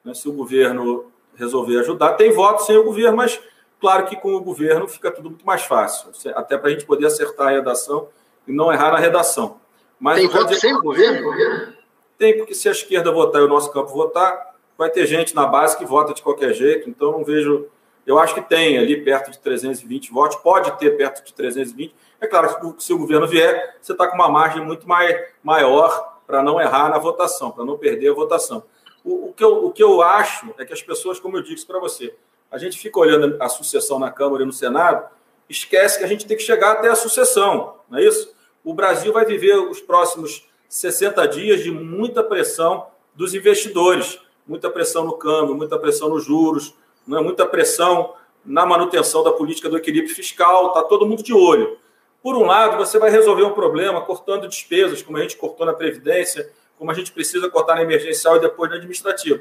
[0.04, 0.14] Né?
[0.14, 3.40] Se o governo resolver ajudar, tem voto sem o governo, mas
[3.80, 6.12] claro que com o governo fica tudo muito mais fácil.
[6.36, 8.10] Até para a gente poder acertar a redação
[8.48, 9.61] e não errar na redação.
[10.02, 11.74] Mas tem voto sem o governo?
[12.18, 15.46] Tem, porque se a esquerda votar e o nosso campo votar, vai ter gente na
[15.46, 16.90] base que vota de qualquer jeito.
[16.90, 17.68] Então, não vejo.
[18.04, 21.96] Eu acho que tem ali perto de 320 votos, pode ter perto de 320.
[22.20, 26.20] É claro que se o governo vier, você está com uma margem muito mais, maior
[26.26, 28.64] para não errar na votação, para não perder a votação.
[29.04, 31.66] O, o, que eu, o que eu acho é que as pessoas, como eu disse
[31.66, 32.16] para você,
[32.50, 35.08] a gente fica olhando a sucessão na Câmara e no Senado,
[35.48, 38.34] esquece que a gente tem que chegar até a sucessão, não é isso?
[38.63, 45.06] O Brasil vai viver os próximos 60 dias de muita pressão dos investidores, muita pressão
[45.06, 46.74] no câmbio, muita pressão nos juros,
[47.06, 47.21] não é?
[47.21, 48.13] muita pressão
[48.45, 51.78] na manutenção da política do equilíbrio fiscal, está todo mundo de olho.
[52.24, 55.74] Por um lado, você vai resolver um problema cortando despesas, como a gente cortou na
[55.74, 59.39] Previdência, como a gente precisa cortar na emergencial e depois na administrativa.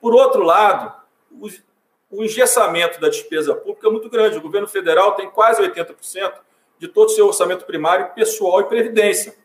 [0.00, 0.92] Por outro lado,
[2.10, 4.38] o engessamento da despesa pública é muito grande.
[4.38, 6.32] O governo federal tem quase 80%
[6.80, 9.36] de todo o seu orçamento primário, pessoal e previdência.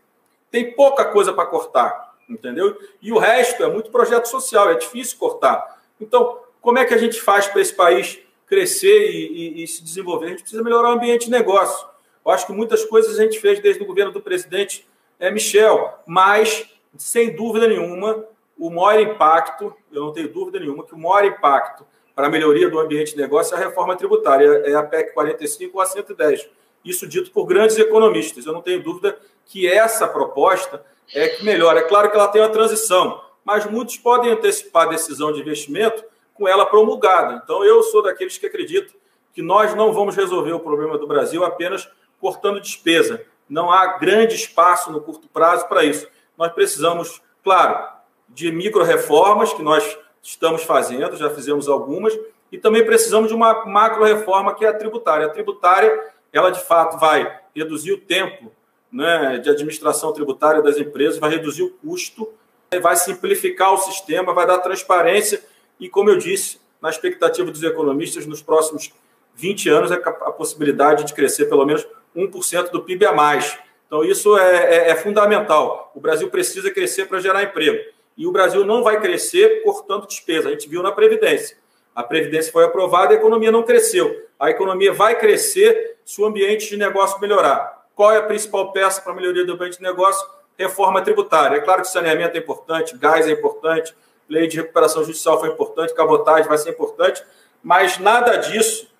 [0.50, 2.80] Tem pouca coisa para cortar, entendeu?
[3.02, 5.82] E o resto é muito projeto social, é difícil cortar.
[6.00, 9.84] Então, como é que a gente faz para esse país crescer e, e, e, se
[9.84, 10.28] desenvolver?
[10.28, 11.86] A gente precisa melhorar o ambiente de negócio.
[12.26, 14.88] Eu acho que muitas coisas a gente fez desde o governo do presidente
[15.19, 18.24] é, Michel, mas, sem dúvida nenhuma,
[18.58, 22.69] o maior impacto, eu não tenho dúvida nenhuma, que o maior impacto para a melhoria
[22.69, 26.50] do ambiente de negócio é a reforma tributária, é a PEC 45 ou a 110
[26.86, 28.45] isso dito por grandes economistas.
[28.45, 31.80] Eu não tenho dúvida que essa proposta é que melhora.
[31.80, 36.04] É claro que ela tem uma transição, mas muitos podem antecipar a decisão de investimento
[36.34, 37.41] com ela promulgada.
[37.43, 38.95] Então, eu sou daqueles que acreditam
[39.34, 43.26] que nós não vamos resolver o problema do Brasil apenas cortando despesa.
[43.50, 46.08] Não há grande espaço no curto prazo para isso.
[46.38, 47.88] Nós precisamos, claro,
[48.30, 52.17] de micro-reformas que nós estamos fazendo, já fizemos algumas,
[52.52, 55.28] e também precisamos de uma macro-reforma que é a tributária.
[55.28, 58.52] A tributária ela de fato vai reduzir o tempo
[58.91, 62.30] né, de administração tributária das empresas, vai reduzir o custo,
[62.82, 65.43] vai simplificar o sistema, vai dar transparência
[65.80, 68.93] e, como eu disse, na expectativa dos economistas, nos próximos
[69.36, 73.58] 20 anos, é a possibilidade de crescer pelo menos 1% do PIB a mais.
[73.88, 75.91] Então, isso é, é, é fundamental.
[75.93, 77.78] O Brasil precisa crescer para gerar emprego.
[78.17, 80.48] E o Brasil não vai crescer cortando despesa.
[80.48, 81.58] A gente viu na Previdência.
[81.93, 84.24] A Previdência foi aprovada e a economia não cresceu.
[84.39, 87.86] A economia vai crescer se o ambiente de negócio melhorar.
[87.95, 90.28] Qual é a principal peça para a melhoria do ambiente de negócio?
[90.58, 91.58] Reforma tributária.
[91.58, 93.95] É claro que saneamento é importante, gás é importante,
[94.28, 97.24] lei de recuperação judicial foi importante, cabotagem vai ser importante,
[97.63, 98.93] mas nada disso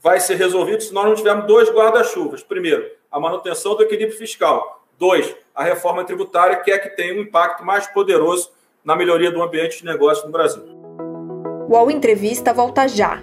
[0.00, 2.42] vai ser resolvido se nós não tivermos dois guarda-chuvas.
[2.42, 4.84] Primeiro, a manutenção do equilíbrio fiscal.
[4.98, 8.52] Dois, a reforma tributária, que é que tem um impacto mais poderoso
[8.84, 10.62] na melhoria do ambiente de negócio no Brasil.
[11.68, 13.22] O UOL Entrevista volta já.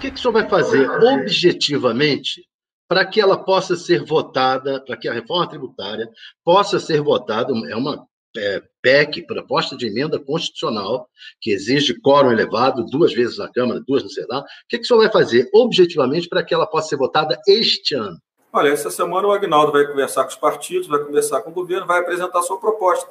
[0.00, 2.42] Que, que o senhor vai fazer objetivamente
[2.88, 6.08] para que ela possa ser votada, para que a reforma tributária
[6.44, 8.04] possa ser votada, é uma
[8.36, 11.08] é, PEC, proposta de emenda constitucional,
[11.40, 14.42] que exige quórum elevado, duas vezes na Câmara, duas no Senado.
[14.42, 17.94] O que, que o senhor vai fazer objetivamente para que ela possa ser votada este
[17.94, 18.16] ano?
[18.52, 21.86] Olha, essa semana o Agnaldo vai conversar com os partidos, vai conversar com o governo,
[21.86, 23.08] vai apresentar sua proposta.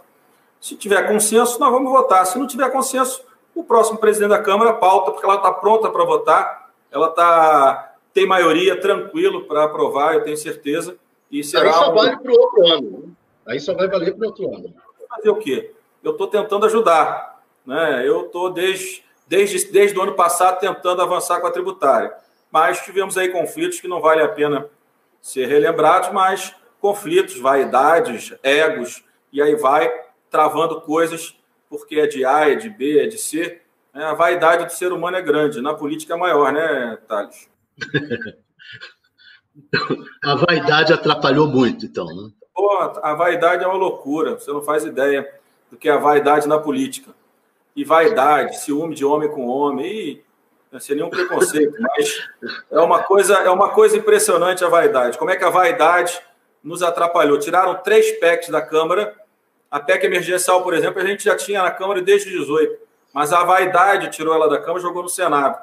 [0.60, 2.26] Se tiver consenso, nós vamos votar.
[2.26, 3.24] Se não tiver consenso,
[3.56, 8.26] o próximo presidente da Câmara pauta, porque ela está pronta para votar ela tá, tem
[8.26, 10.98] maioria tranquilo para aprovar, eu tenho certeza.
[11.32, 12.92] E será Aí só vale para o outro ano.
[12.92, 13.14] Né?
[13.48, 14.74] Aí só vai valer para o outro ano.
[15.10, 15.72] Fazer o quê?
[16.04, 17.42] Eu estou tentando ajudar.
[17.66, 18.08] Né?
[18.08, 22.14] Eu estou desde, desde, desde o ano passado tentando avançar com a tributária.
[22.52, 24.68] Mas tivemos aí conflitos que não vale a pena
[25.22, 29.92] ser relembrados, mas conflitos, vaidades, egos, e aí vai
[30.30, 31.36] travando coisas,
[31.70, 33.62] porque é de A, é de B, é de C,
[34.04, 37.50] a vaidade do ser humano é grande, na política é maior, né, Thales?
[40.24, 42.30] a vaidade atrapalhou muito, então, né?
[42.54, 45.28] Pô, a vaidade é uma loucura, você não faz ideia
[45.72, 47.12] do que é a vaidade na política.
[47.76, 50.24] E vaidade, ciúme de homem com homem, e
[50.72, 52.28] não sei nenhum preconceito, mas
[52.70, 55.18] é uma coisa, é uma coisa impressionante a vaidade.
[55.18, 56.20] Como é que a vaidade
[56.64, 57.40] nos atrapalhou?
[57.40, 59.16] Tiraram três PECs da Câmara.
[59.72, 63.44] A PEC emergencial, por exemplo, a gente já tinha na Câmara desde 18 mas a
[63.44, 65.58] vaidade tirou ela da Câmara e jogou no Senado.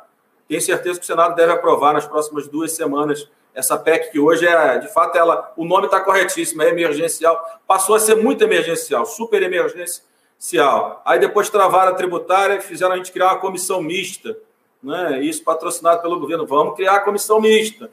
[0.48, 4.46] Tenho certeza que o Senado deve aprovar nas próximas duas semanas essa PEC que hoje
[4.46, 9.06] é, de fato, ela, o nome está corretíssimo, é emergencial, passou a ser muito emergencial,
[9.06, 11.00] super emergencial.
[11.06, 14.36] Aí depois travaram a tributária fizeram a gente criar uma comissão mista,
[14.82, 15.22] né?
[15.22, 16.46] Isso patrocinado pelo governo.
[16.46, 17.90] Vamos criar a comissão mista,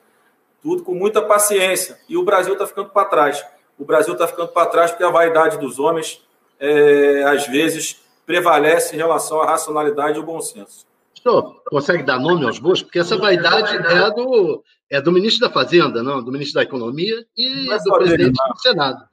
[0.62, 1.98] tudo com muita paciência.
[2.10, 3.46] E o Brasil está ficando para trás.
[3.80, 6.22] O Brasil está ficando para trás porque a vaidade dos homens,
[6.60, 10.86] é, às vezes, prevalece em relação à racionalidade e ao bom senso.
[11.24, 12.82] Senhor consegue dar nome aos bois?
[12.82, 17.26] Porque essa vaidade é do, é do ministro da Fazenda, não, do ministro da Economia
[17.36, 19.04] e é do presidente dele, do Senado.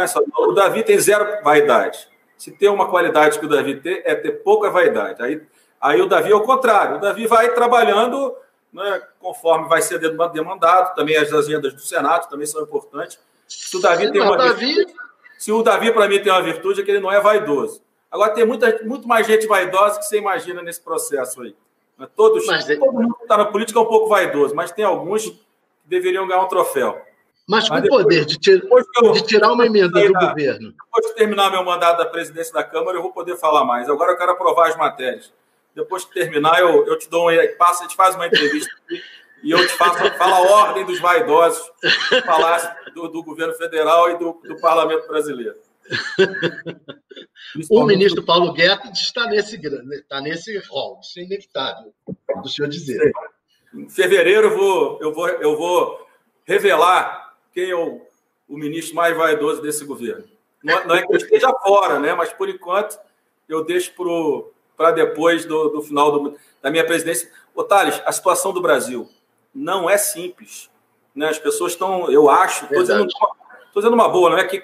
[0.00, 2.08] É só, o Davi tem zero vaidade.
[2.36, 5.22] Se tem uma qualidade que o Davi tem, é ter pouca vaidade.
[5.22, 5.42] Aí,
[5.80, 6.96] aí o Davi é o contrário.
[6.96, 8.34] O Davi vai trabalhando
[8.72, 10.94] né, conforme vai ser demandado.
[10.94, 13.18] Também as agendas do Senado também são importantes.
[13.48, 14.66] Se o Davi tem uma Davi...
[14.66, 14.94] virtude,
[15.38, 17.82] se o Davi para mim tem uma virtude é que ele não é vaidoso.
[18.10, 21.54] Agora, tem muita, muito mais gente vaidosa que você imagina nesse processo aí.
[22.14, 25.24] Todos, mas, todo mundo que está na política é um pouco vaidoso, mas tem alguns
[25.24, 25.40] que
[25.84, 27.00] deveriam ganhar um troféu.
[27.48, 28.60] Mas com o poder de, tira,
[29.02, 30.72] eu, de, tirar uma emenda do governo.
[30.72, 33.88] Depois de terminar meu mandato da presidência da Câmara, eu vou poder falar mais.
[33.88, 35.32] Agora eu quero aprovar as matérias.
[35.74, 37.56] Depois que terminar, eu, eu te dou um.
[37.56, 39.00] Passa, a gente faz uma entrevista aqui,
[39.42, 41.70] e eu te faço fala a ordem dos vaidosos
[42.24, 45.54] falar do, do governo federal e do, do parlamento brasileiro.
[47.70, 49.60] O ministro Paulo Guedes está nesse,
[49.92, 51.92] está nesse rol, isso é inevitável
[52.42, 53.12] do senhor dizer.
[53.74, 56.06] Em fevereiro eu vou, eu vou, eu vou
[56.44, 58.00] revelar quem é o,
[58.48, 60.24] o ministro mais vaidoso desse governo.
[60.62, 62.14] Não, não, é que eu esteja fora, né?
[62.14, 62.98] mas por enquanto
[63.48, 63.92] eu deixo
[64.76, 67.30] para depois do, do final do, da minha presidência.
[67.54, 69.08] Ô, Thales, a situação do Brasil
[69.54, 70.70] não é simples.
[71.14, 71.28] Né?
[71.28, 73.06] As pessoas estão, eu acho, estou dizendo
[73.76, 74.58] Estou dizendo uma boa, não é que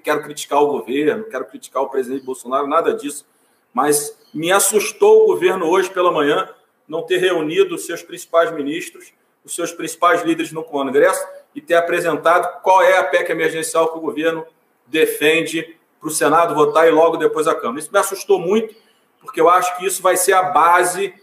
[0.00, 3.24] quero criticar o governo, quero criticar o presidente Bolsonaro, nada disso.
[3.72, 6.52] Mas me assustou o governo hoje pela manhã
[6.88, 9.12] não ter reunido os seus principais ministros,
[9.44, 13.98] os seus principais líderes no Congresso e ter apresentado qual é a PEC emergencial que
[13.98, 14.44] o governo
[14.88, 17.78] defende para o Senado votar e logo depois a Câmara.
[17.78, 18.74] Isso me assustou muito,
[19.20, 21.14] porque eu acho que isso vai ser a base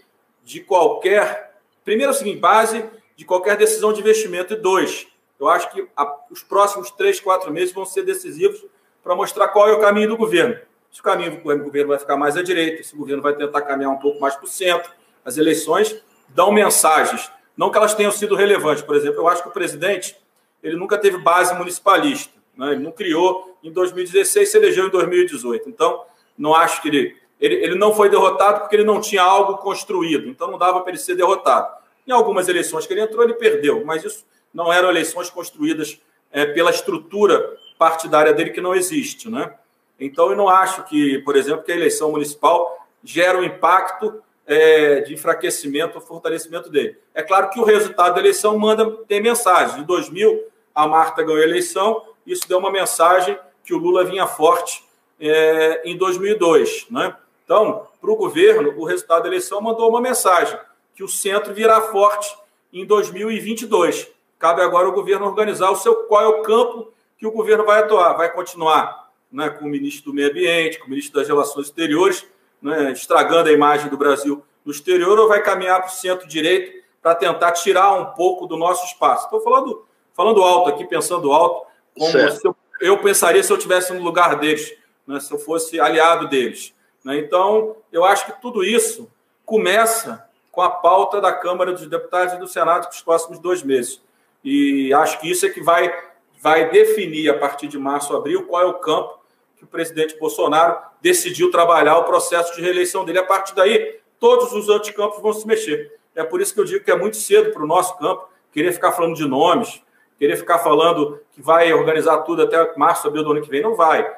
[0.41, 1.59] de qualquer.
[1.83, 4.53] Primeiro, seguinte, base de qualquer decisão de investimento.
[4.53, 5.05] E dois,
[5.39, 8.63] eu acho que a, os próximos três, quatro meses vão ser decisivos
[9.03, 10.57] para mostrar qual é o caminho do governo.
[10.91, 13.61] Se o caminho do governo vai ficar mais à direita, se o governo vai tentar
[13.61, 14.91] caminhar um pouco mais para o centro.
[15.23, 18.83] As eleições dão mensagens, não que elas tenham sido relevantes.
[18.83, 20.17] Por exemplo, eu acho que o presidente
[20.63, 22.33] ele nunca teve base municipalista.
[22.57, 22.71] Né?
[22.71, 25.69] Ele não criou em 2016, se elegeu em 2018.
[25.69, 26.03] Então,
[26.37, 30.27] não acho que ele, ele, ele não foi derrotado porque ele não tinha algo construído.
[30.27, 31.71] Então, não dava para ele ser derrotado.
[32.07, 36.45] Em algumas eleições que ele entrou, ele perdeu, mas isso não eram eleições construídas é,
[36.45, 39.53] pela estrutura partidária dele que não existe, né?
[39.99, 45.01] Então, eu não acho que, por exemplo, que a eleição municipal gera um impacto é,
[45.01, 46.97] de enfraquecimento ou fortalecimento dele.
[47.13, 49.77] É claro que o resultado da eleição manda tem mensagem.
[49.77, 54.27] De 2000, a Marta ganhou a eleição, isso deu uma mensagem que o Lula vinha
[54.27, 54.83] forte
[55.19, 56.87] é, em 2002.
[56.89, 57.15] Né?
[57.43, 60.57] Então, para o governo, o resultado da eleição mandou uma mensagem
[60.93, 62.35] que o centro virá forte
[62.71, 64.14] em 2022.
[64.37, 67.79] Cabe agora ao governo organizar o seu qual é o campo que o governo vai
[67.79, 68.13] atuar.
[68.13, 72.25] Vai continuar né, com o ministro do Meio Ambiente, com o ministro das Relações Exteriores,
[72.61, 77.13] né, estragando a imagem do Brasil no exterior, ou vai caminhar para o centro-direito para
[77.13, 79.25] tentar tirar um pouco do nosso espaço?
[79.25, 81.67] Estou falando, falando alto aqui, pensando alto,
[81.97, 86.27] como eu, eu, pensaria se eu estivesse no lugar deles, né, se eu fosse aliado
[86.27, 86.73] deles.
[87.03, 87.19] Né?
[87.19, 89.11] Então, eu acho que tudo isso
[89.45, 94.01] começa com a pauta da Câmara dos Deputados e do Senado nos próximos dois meses.
[94.45, 95.91] E acho que isso é que vai,
[96.39, 99.19] vai definir, a partir de março, abril, qual é o campo
[99.57, 103.17] que o presidente Bolsonaro decidiu trabalhar o processo de reeleição dele.
[103.17, 105.97] A partir daí, todos os outros campos vão se mexer.
[106.13, 108.71] É por isso que eu digo que é muito cedo para o nosso campo querer
[108.71, 109.81] ficar falando de nomes,
[110.19, 113.63] querer ficar falando que vai organizar tudo até março, abril do ano que vem.
[113.63, 114.15] Não vai.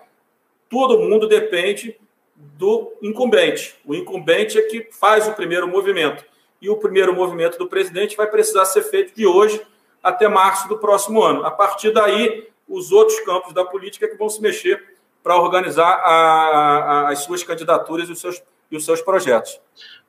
[0.69, 1.97] Todo mundo depende
[2.35, 3.75] do incumbente.
[3.85, 6.25] O incumbente é que faz o primeiro movimento.
[6.61, 9.65] E o primeiro movimento do presidente vai precisar ser feito de hoje
[10.01, 11.45] até março do próximo ano.
[11.45, 15.88] A partir daí, os outros campos da política é que vão se mexer para organizar
[15.88, 19.60] a, a, as suas candidaturas e os seus, e os seus projetos.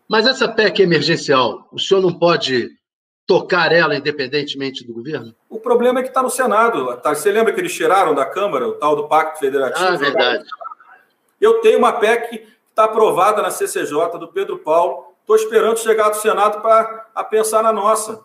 [0.09, 2.70] Mas essa PEC emergencial, o senhor não pode
[3.27, 5.35] tocar ela independentemente do governo?
[5.51, 6.96] O problema é que está no Senado.
[6.96, 7.14] Tá?
[7.14, 9.87] Você lembra que eles tiraram da Câmara o tal do Pacto Federativo?
[9.87, 10.44] Ah, verdade.
[11.38, 15.12] Eu tenho uma PEC que está aprovada na CCJ do Pedro Paulo.
[15.20, 18.24] Estou esperando chegar do Senado para pensar na nossa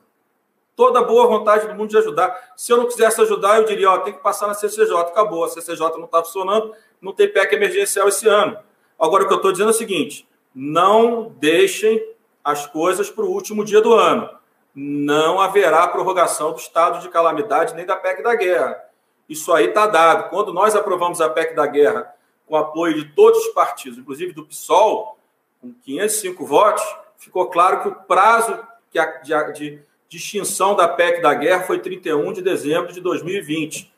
[0.75, 2.53] toda a boa vontade do mundo de ajudar.
[2.55, 5.43] Se eu não quisesse ajudar, eu diria, ó, tem que passar na CCJ, acabou.
[5.43, 8.57] A CCJ não está funcionando, não tem PEC emergencial esse ano.
[8.99, 13.29] Agora, o que eu estou dizendo é o seguinte: não deixem as coisas para o
[13.29, 14.29] último dia do ano.
[14.75, 18.83] Não haverá prorrogação do estado de calamidade nem da PEC da guerra.
[19.29, 20.29] Isso aí está dado.
[20.29, 22.13] Quando nós aprovamos a PEC da guerra
[22.45, 25.17] com apoio de todos os partidos, inclusive do PSOL,
[25.61, 26.83] com 505 votos,
[27.17, 28.59] ficou claro que o prazo
[28.91, 29.83] de, de
[30.17, 33.91] extinção da PEC da guerra foi 31 de dezembro de 2020.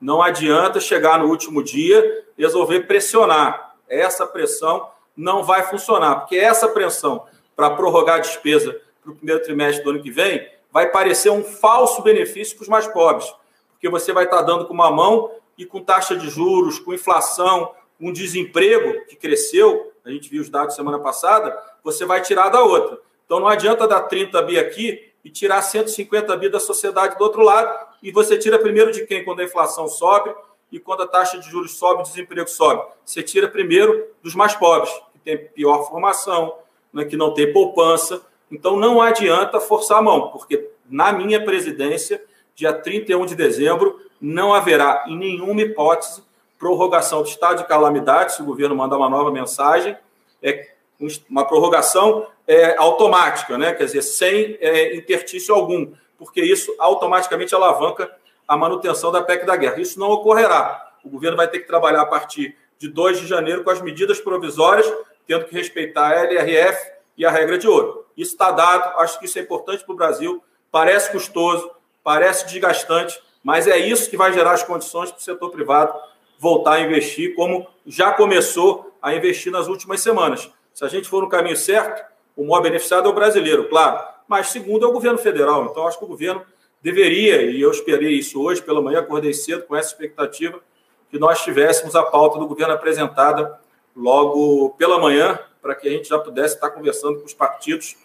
[0.00, 3.76] Não adianta chegar no último dia e resolver pressionar.
[3.88, 9.42] Essa pressão não vai funcionar, porque essa pressão para prorrogar a despesa para o primeiro
[9.42, 13.32] trimestre do ano que vem vai parecer um falso benefício para os mais pobres,
[13.72, 17.72] porque você vai estar dando com uma mão e com taxa de juros, com inflação,
[17.98, 22.62] com desemprego que cresceu, a gente viu os dados semana passada, você vai tirar da
[22.62, 22.98] outra.
[23.24, 27.42] Então não adianta dar 30 bi aqui e tirar 150 bi da sociedade do outro
[27.42, 30.34] lado, e você tira primeiro de quem quando a inflação sobe
[30.70, 32.82] e quando a taxa de juros sobe, o desemprego sobe.
[33.04, 36.56] Você tira primeiro dos mais pobres, que tem pior formação,
[36.92, 38.22] né, que não tem poupança.
[38.50, 42.22] Então não adianta forçar a mão, porque na minha presidência,
[42.54, 46.22] dia 31 de dezembro, não haverá em nenhuma hipótese
[46.58, 49.96] prorrogação do estado de calamidade, se o governo mandar uma nova mensagem,
[50.40, 50.71] é
[51.28, 53.72] uma prorrogação é, automática, né?
[53.72, 58.10] quer dizer, sem é, intertício algum, porque isso automaticamente alavanca
[58.46, 59.80] a manutenção da PEC da guerra.
[59.80, 60.92] Isso não ocorrerá.
[61.04, 64.20] O governo vai ter que trabalhar a partir de 2 de janeiro com as medidas
[64.20, 64.92] provisórias,
[65.26, 68.04] tendo que respeitar a LRF e a regra de ouro.
[68.16, 71.70] Isso está dado, acho que isso é importante para o Brasil, parece custoso,
[72.02, 75.94] parece desgastante, mas é isso que vai gerar as condições para o setor privado
[76.38, 80.50] voltar a investir, como já começou a investir nas últimas semanas.
[80.74, 82.04] Se a gente for no caminho certo,
[82.36, 84.00] o maior beneficiado é o brasileiro, claro.
[84.26, 85.66] Mas segundo é o governo federal.
[85.66, 86.42] Então, acho que o governo
[86.82, 90.58] deveria, e eu esperei isso hoje pela manhã, acordei cedo com essa expectativa,
[91.10, 93.60] que nós tivéssemos a pauta do governo apresentada
[93.94, 97.96] logo pela manhã, para que a gente já pudesse estar conversando com os partidos,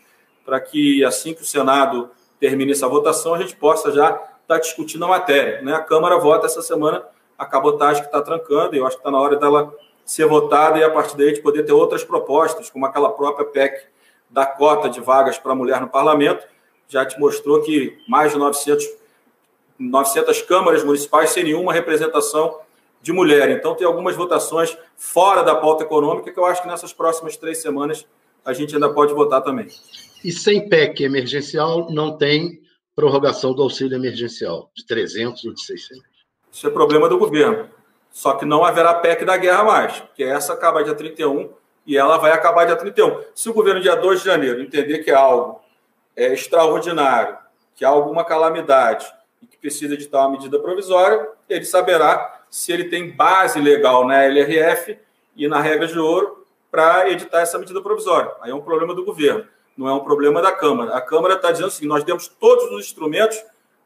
[0.45, 5.05] para que assim que o Senado termine essa votação, a gente possa já estar discutindo
[5.05, 5.61] a matéria.
[5.61, 5.73] Né?
[5.73, 7.03] A Câmara vota essa semana
[7.37, 9.73] a cabotagem que está trancando, e eu acho que está na hora dela
[10.07, 13.87] ser votada e a partir daí de poder ter outras propostas, como aquela própria PEC
[14.29, 16.47] da cota de vagas para a mulher no parlamento,
[16.87, 18.87] já te mostrou que mais de 900,
[19.77, 22.61] 900 câmaras municipais sem nenhuma representação
[23.01, 23.49] de mulher.
[23.51, 27.57] Então, tem algumas votações fora da pauta econômica que eu acho que nessas próximas três
[27.61, 28.07] semanas
[28.45, 29.67] a gente ainda pode votar também.
[30.23, 32.61] E sem PEC emergencial, não tem
[32.95, 36.01] prorrogação do auxílio emergencial, de 300 ou de 600.
[36.49, 37.69] Isso é problema do governo.
[38.17, 41.51] Só que não haverá PEC da guerra mais, porque essa acaba dia 31
[41.85, 43.21] e ela vai acabar dia 31.
[43.35, 45.61] Se o governo, dia 2 de janeiro, entender que é algo
[46.15, 47.37] é extraordinário,
[47.75, 49.05] que há alguma calamidade
[49.39, 54.23] e que precisa editar uma medida provisória, ele saberá se ele tem base legal na
[54.23, 54.97] LRF
[55.35, 58.31] e na regra de ouro para editar essa medida provisória.
[58.41, 59.45] Aí é um problema do governo,
[59.77, 60.95] não é um problema da Câmara.
[60.95, 63.39] A Câmara está dizendo assim: nós temos todos os instrumentos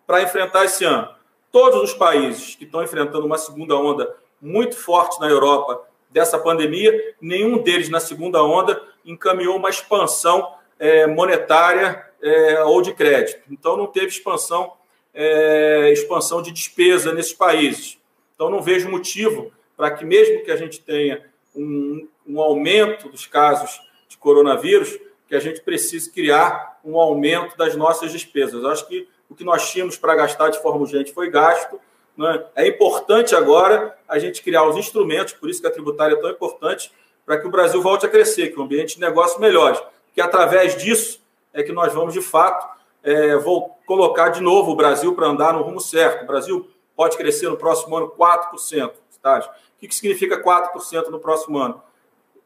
[0.08, 1.10] para enfrentar esse ano.
[1.52, 7.16] Todos os países que estão enfrentando uma segunda onda muito forte na Europa dessa pandemia,
[7.22, 13.42] nenhum deles na segunda onda encaminhou uma expansão é, monetária é, ou de crédito.
[13.50, 14.74] Então não teve expansão,
[15.14, 17.98] é, expansão de despesa nesses países.
[18.36, 21.26] Então não vejo motivo para que mesmo que a gente tenha
[21.56, 27.76] um, um aumento dos casos de coronavírus, que a gente precise criar um aumento das
[27.76, 28.66] nossas despesas.
[28.66, 31.80] acho que o que nós tínhamos para gastar de forma urgente foi gasto.
[32.18, 32.44] Né?
[32.56, 36.30] É importante agora a gente criar os instrumentos, por isso que a tributária é tão
[36.30, 36.92] importante,
[37.26, 39.80] para que o Brasil volte a crescer, que o ambiente de negócio melhore.
[40.14, 41.22] Que através disso
[41.54, 42.68] é que nós vamos, de fato,
[43.04, 46.24] é, vou colocar de novo o Brasil para andar no rumo certo.
[46.24, 48.92] O Brasil pode crescer no próximo ano 4%.
[49.22, 49.40] Tá?
[49.78, 51.82] O que, significa 4% no próximo ano?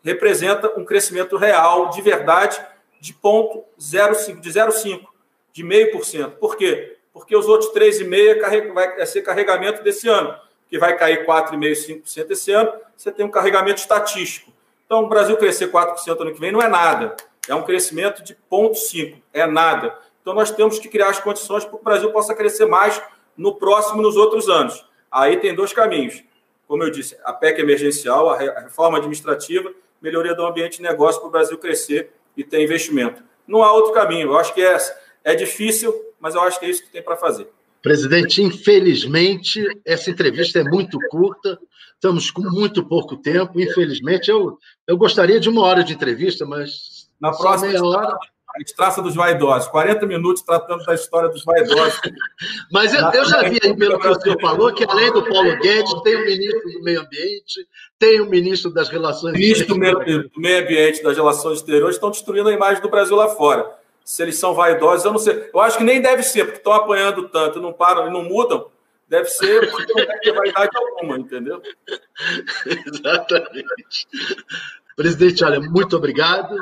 [0.04, 2.62] Representa um crescimento real, de verdade,
[3.00, 5.06] de ponto 0,5, de 0,5,
[5.52, 6.38] de meio por cento.
[6.38, 6.95] Por quê?
[7.16, 10.36] Porque os outros 3,5% vai ser carregamento desse ano,
[10.68, 14.52] que vai cair 4,5%, 5% esse ano, você tem um carregamento estatístico.
[14.86, 17.16] Então, o Brasil crescer 4% ano que vem não é nada.
[17.48, 19.98] É um crescimento de 0,5%, é nada.
[20.22, 23.02] Então, nós temos que criar as condições para que o Brasil possa crescer mais
[23.38, 24.86] no próximo nos outros anos.
[25.10, 26.22] Aí tem dois caminhos.
[26.68, 31.30] Como eu disse, a PEC emergencial, a reforma administrativa, melhoria do ambiente de negócio para
[31.30, 33.24] o Brasil crescer e ter investimento.
[33.48, 34.32] Não há outro caminho.
[34.32, 34.76] Eu acho que é,
[35.24, 35.94] é difícil,
[36.26, 37.48] mas eu acho que é isso que tem para fazer.
[37.84, 41.60] Presidente, infelizmente, essa entrevista é muito curta,
[41.94, 43.62] estamos com muito pouco tempo.
[43.62, 44.58] Infelizmente, eu,
[44.88, 47.08] eu gostaria de uma hora de entrevista, mas.
[47.22, 48.18] Na próxima hora.
[48.56, 52.00] A gente traça dos vaidosos, 40 minutos tratando da história dos vaidosos.
[52.72, 55.60] Mas eu, eu já vi aí, pelo que o senhor falou, que além do Paulo
[55.60, 57.68] Guedes, tem o ministro do Meio Ambiente,
[58.00, 60.00] tem o ministro das Relações Exteriores.
[60.00, 63.70] Ministro do Meio Ambiente das Relações Exteriores estão destruindo a imagem do Brasil lá fora.
[64.06, 65.50] Se eles são vaidosos, eu não sei.
[65.52, 68.70] Eu acho que nem deve ser, porque estão apanhando tanto, não param e não mudam.
[69.08, 71.60] Deve ser porque não deve ter vaidade alguma, entendeu?
[72.86, 74.08] Exatamente.
[74.96, 76.56] Presidente, olha, muito obrigado.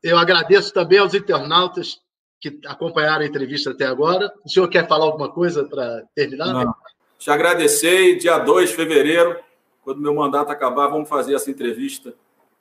[0.00, 2.00] Eu agradeço também aos internautas
[2.40, 4.32] que acompanharam a entrevista até agora.
[4.44, 6.52] O senhor quer falar alguma coisa para terminar?
[6.52, 6.74] Não.
[7.18, 8.18] Te agradecer.
[8.18, 9.36] Dia 2 de fevereiro,
[9.82, 12.14] quando meu mandato acabar, vamos fazer essa entrevista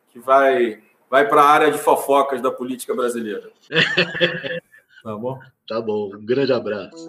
[0.09, 0.81] que vai,
[1.13, 3.51] vai para a área de fofocas da política brasileira.
[5.03, 5.37] tá bom?
[5.69, 6.09] Tá bom.
[6.11, 7.07] Um grande abraço.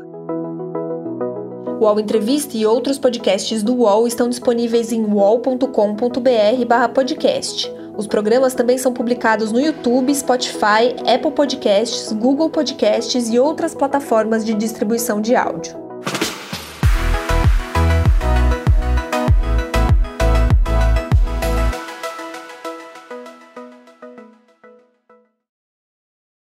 [1.67, 7.73] O UOL Entrevista e outros podcasts do UOL estão disponíveis em uol.com.br/podcast.
[7.97, 14.45] Os programas também são publicados no YouTube, Spotify, Apple Podcasts, Google Podcasts e outras plataformas
[14.45, 15.84] de distribuição de áudio.